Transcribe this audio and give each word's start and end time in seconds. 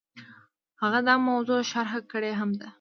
هغه 0.81 0.99
دا 1.07 1.15
موضوع 1.29 1.59
شرح 1.71 1.93
کړې 2.11 2.31
هم 2.39 2.49
ده. 2.59 2.67